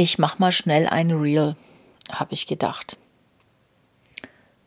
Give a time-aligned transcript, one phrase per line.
[0.00, 1.56] Ich mach mal schnell ein Reel,
[2.10, 2.96] habe ich gedacht.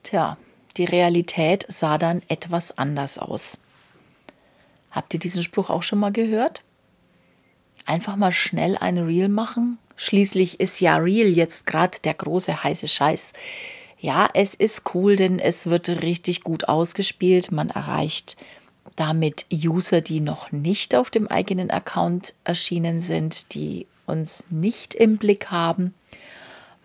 [0.03, 0.37] Tja,
[0.77, 3.57] die Realität sah dann etwas anders aus.
[4.91, 6.61] Habt ihr diesen Spruch auch schon mal gehört?
[7.87, 9.79] Einfach mal schnell ein Reel machen?
[9.95, 13.33] Schließlich ist ja Reel jetzt gerade der große heiße Scheiß.
[13.97, 17.51] Ja, es ist cool, denn es wird richtig gut ausgespielt.
[17.51, 18.37] Man erreicht
[18.95, 25.17] damit User, die noch nicht auf dem eigenen Account erschienen sind, die uns nicht im
[25.17, 25.93] Blick haben.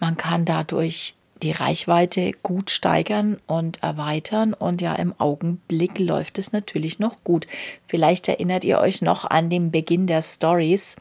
[0.01, 4.55] Man kann dadurch die Reichweite gut steigern und erweitern.
[4.55, 7.47] Und ja, im Augenblick läuft es natürlich noch gut.
[7.87, 10.97] Vielleicht erinnert ihr euch noch an den Beginn der Stories.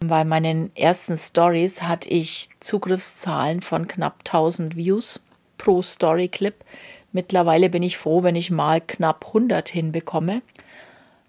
[0.00, 5.22] Bei meinen ersten Stories hatte ich Zugriffszahlen von knapp 1000 Views
[5.58, 6.54] pro Story-Clip.
[7.12, 10.42] Mittlerweile bin ich froh, wenn ich mal knapp 100 hinbekomme.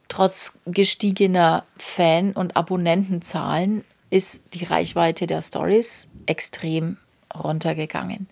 [0.09, 6.98] Trotz gestiegener Fan- und Abonnentenzahlen ist die Reichweite der Stories extrem
[7.35, 8.27] runtergegangen.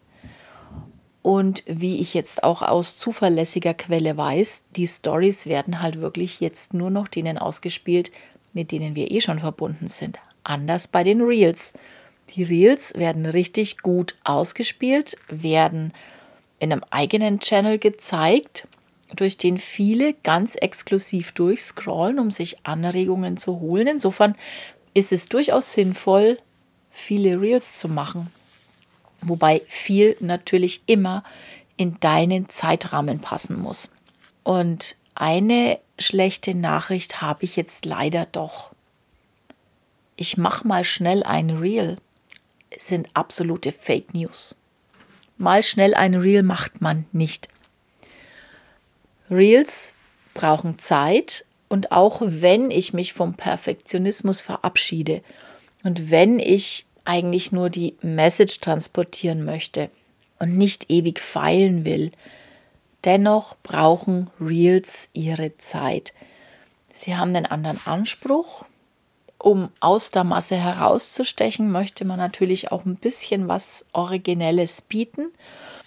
[1.21, 6.73] Und wie ich jetzt auch aus zuverlässiger Quelle weiß, die Stories werden halt wirklich jetzt
[6.73, 8.11] nur noch denen ausgespielt,
[8.53, 10.19] mit denen wir eh schon verbunden sind.
[10.43, 11.73] Anders bei den Reels.
[12.35, 15.93] Die Reels werden richtig gut ausgespielt, werden
[16.59, 18.67] in einem eigenen Channel gezeigt,
[19.15, 23.87] durch den viele ganz exklusiv durchscrollen, um sich Anregungen zu holen.
[23.87, 24.35] Insofern
[24.95, 26.39] ist es durchaus sinnvoll,
[26.89, 28.31] viele Reels zu machen.
[29.21, 31.23] Wobei viel natürlich immer
[31.77, 33.91] in deinen Zeitrahmen passen muss.
[34.43, 38.71] Und eine schlechte Nachricht habe ich jetzt leider doch.
[40.15, 41.97] Ich mache mal schnell ein Reel.
[42.69, 44.55] Es sind absolute Fake News.
[45.37, 47.49] Mal schnell ein Reel macht man nicht.
[49.29, 49.93] Reels
[50.33, 51.45] brauchen Zeit
[51.75, 55.21] und auch wenn ich mich vom Perfektionismus verabschiede
[55.83, 59.89] und wenn ich eigentlich nur die Message transportieren möchte
[60.39, 62.11] und nicht ewig feilen will,
[63.03, 66.13] dennoch brauchen Reels ihre Zeit.
[66.93, 68.63] Sie haben einen anderen Anspruch.
[69.37, 75.27] Um aus der Masse herauszustechen, möchte man natürlich auch ein bisschen was Originelles bieten,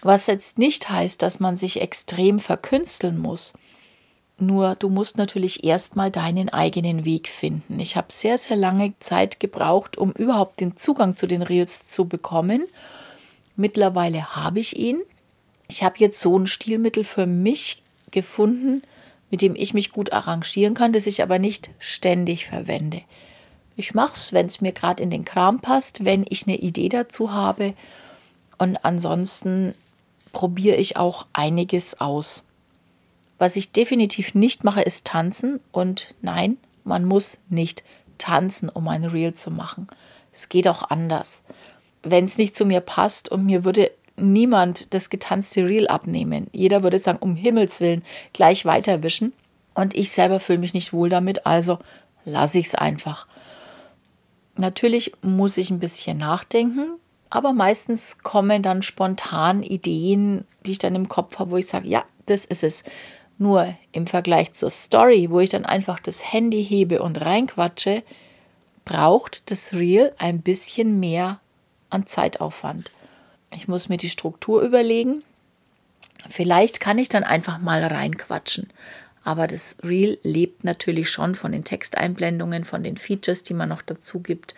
[0.02, 3.54] was jetzt nicht heißt, dass man sich extrem verkünsteln muss.
[4.40, 7.80] Nur du musst natürlich erstmal deinen eigenen Weg finden.
[7.80, 12.04] Ich habe sehr, sehr lange Zeit gebraucht, um überhaupt den Zugang zu den Reels zu
[12.04, 12.64] bekommen.
[13.56, 15.00] Mittlerweile habe ich ihn.
[15.66, 17.82] Ich habe jetzt so ein Stilmittel für mich
[18.12, 18.82] gefunden,
[19.30, 23.02] mit dem ich mich gut arrangieren kann, das ich aber nicht ständig verwende.
[23.76, 26.88] Ich mache es, wenn es mir gerade in den Kram passt, wenn ich eine Idee
[26.88, 27.74] dazu habe.
[28.56, 29.74] Und ansonsten
[30.32, 32.44] probiere ich auch einiges aus.
[33.38, 35.60] Was ich definitiv nicht mache, ist tanzen.
[35.72, 37.84] Und nein, man muss nicht
[38.18, 39.86] tanzen, um ein Reel zu machen.
[40.32, 41.44] Es geht auch anders.
[42.02, 46.48] Wenn es nicht zu mir passt und mir würde niemand das getanzte Reel abnehmen.
[46.52, 49.32] Jeder würde sagen, um Himmels Willen, gleich weiterwischen.
[49.74, 51.78] Und ich selber fühle mich nicht wohl damit, also
[52.24, 53.26] lasse ich es einfach.
[54.56, 56.96] Natürlich muss ich ein bisschen nachdenken,
[57.30, 61.88] aber meistens kommen dann spontan Ideen, die ich dann im Kopf habe, wo ich sage,
[61.88, 62.82] ja, das ist es.
[63.38, 68.02] Nur im Vergleich zur Story, wo ich dann einfach das Handy hebe und reinquatsche,
[68.84, 71.40] braucht das Reel ein bisschen mehr
[71.88, 72.90] an Zeitaufwand.
[73.54, 75.22] Ich muss mir die Struktur überlegen.
[76.28, 78.68] Vielleicht kann ich dann einfach mal reinquatschen.
[79.24, 83.82] Aber das Reel lebt natürlich schon von den Texteinblendungen, von den Features, die man noch
[83.82, 84.54] dazu gibt.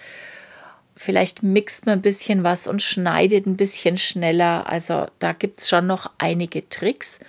[0.97, 4.71] Vielleicht mixt man ein bisschen was und schneidet ein bisschen schneller.
[4.71, 7.21] Also da gibt es schon noch einige Tricks.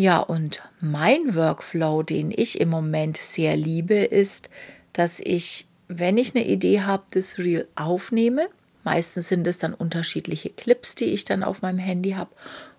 [0.00, 4.48] Ja, und mein Workflow, den ich im Moment sehr liebe, ist,
[4.92, 8.46] dass ich, wenn ich eine Idee habe, das Reel aufnehme.
[8.84, 12.30] Meistens sind es dann unterschiedliche Clips, die ich dann auf meinem Handy habe.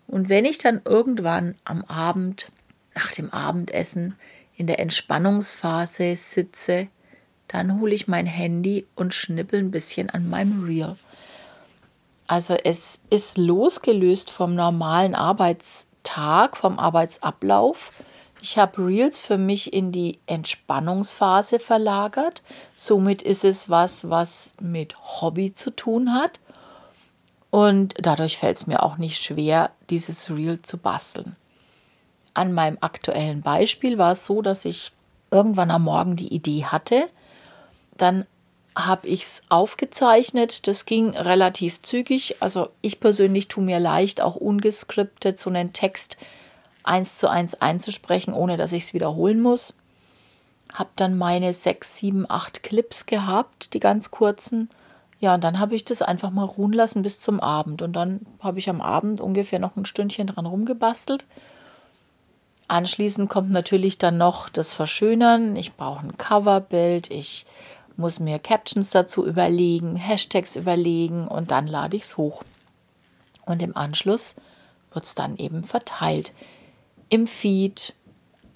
[0.07, 2.47] Und wenn ich dann irgendwann am Abend,
[2.95, 4.15] nach dem Abendessen,
[4.55, 6.87] in der Entspannungsphase sitze,
[7.49, 10.95] dann hole ich mein Handy und schnippel ein bisschen an meinem Reel.
[12.27, 17.93] Also es ist losgelöst vom normalen Arbeits Tag vom Arbeitsablauf.
[18.41, 22.41] Ich habe Reels für mich in die Entspannungsphase verlagert.
[22.75, 26.39] Somit ist es was, was mit Hobby zu tun hat.
[27.51, 31.35] Und dadurch fällt es mir auch nicht schwer, dieses Reel zu basteln.
[32.33, 34.91] An meinem aktuellen Beispiel war es so, dass ich
[35.29, 37.07] irgendwann am Morgen die Idee hatte.
[37.97, 38.25] Dann
[38.75, 40.67] habe ich es aufgezeichnet.
[40.67, 42.37] Das ging relativ zügig.
[42.41, 46.17] Also ich persönlich tue mir leicht, auch ungeskriptet so einen Text
[46.83, 49.73] eins zu eins einzusprechen, ohne dass ich es wiederholen muss.
[50.73, 54.69] Habe dann meine sechs, sieben, acht Clips gehabt, die ganz kurzen.
[55.19, 57.81] Ja, und dann habe ich das einfach mal ruhen lassen bis zum Abend.
[57.81, 61.25] Und dann habe ich am Abend ungefähr noch ein Stündchen dran rumgebastelt.
[62.69, 65.55] Anschließend kommt natürlich dann noch das Verschönern.
[65.55, 67.45] Ich brauche ein Coverbild, ich
[67.99, 72.43] muss mir Captions dazu überlegen, Hashtags überlegen und dann lade ich es hoch.
[73.45, 74.35] Und im Anschluss
[74.93, 76.33] wird es dann eben verteilt.
[77.09, 77.93] Im Feed.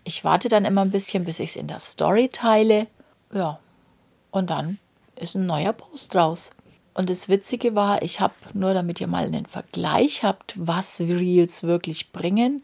[0.05, 2.87] Ich warte dann immer ein bisschen, bis ich es in der Story teile.
[3.33, 3.59] Ja,
[4.31, 4.79] und dann
[5.15, 6.51] ist ein neuer Post raus.
[6.93, 11.63] Und das Witzige war, ich habe nur, damit ihr mal einen Vergleich habt, was Reels
[11.63, 12.63] wirklich bringen.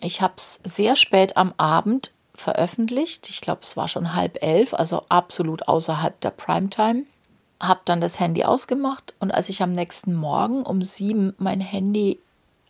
[0.00, 3.28] Ich habe es sehr spät am Abend veröffentlicht.
[3.30, 7.04] Ich glaube, es war schon halb elf, also absolut außerhalb der Primetime.
[7.60, 12.20] Habe dann das Handy ausgemacht und als ich am nächsten Morgen um sieben mein Handy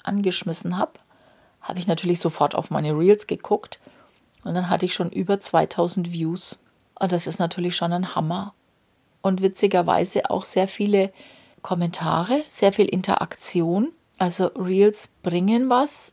[0.03, 0.93] angeschmissen habe,
[1.61, 3.81] habe ich natürlich sofort auf meine Reels geguckt
[4.45, 6.59] und dann hatte ich schon über 2000 Views.
[6.99, 8.55] Und das ist natürlich schon ein Hammer
[9.21, 11.13] und witzigerweise auch sehr viele
[11.63, 13.93] Kommentare, sehr viel Interaktion.
[14.19, 16.13] Also Reels bringen was,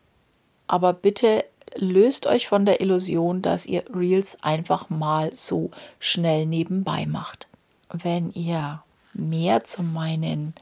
[0.67, 7.05] aber bitte löst euch von der Illusion, dass ihr Reels einfach mal so schnell nebenbei
[7.05, 7.47] macht.
[7.91, 8.83] Wenn ihr
[9.13, 10.53] mehr zu meinen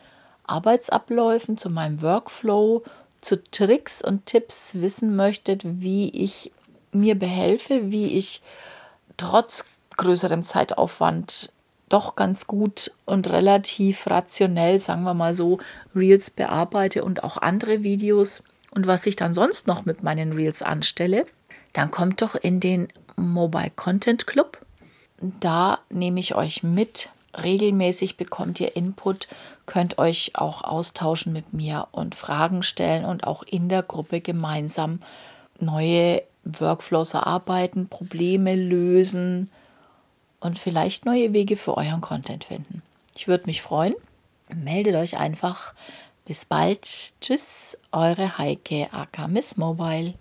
[0.45, 2.83] Arbeitsabläufen, zu meinem Workflow,
[3.21, 6.51] zu Tricks und Tipps wissen möchtet, wie ich
[6.91, 8.41] mir behelfe, wie ich
[9.17, 9.65] trotz
[9.97, 11.51] größerem Zeitaufwand
[11.89, 15.59] doch ganz gut und relativ rationell, sagen wir mal so,
[15.95, 18.43] Reels bearbeite und auch andere Videos
[18.73, 21.25] und was ich dann sonst noch mit meinen Reels anstelle,
[21.73, 24.59] dann kommt doch in den Mobile Content Club.
[25.39, 27.09] Da nehme ich euch mit.
[27.41, 29.27] Regelmäßig bekommt ihr Input,
[29.65, 35.01] könnt euch auch austauschen mit mir und Fragen stellen und auch in der Gruppe gemeinsam
[35.59, 39.49] neue Workflows erarbeiten, Probleme lösen,
[40.43, 42.81] und vielleicht neue Wege für euren Content finden.
[43.15, 43.95] Ich würde mich freuen.
[44.53, 45.73] Meldet euch einfach.
[46.25, 46.85] Bis bald.
[47.19, 50.13] Tschüss, eure Heike aka Miss Mobile.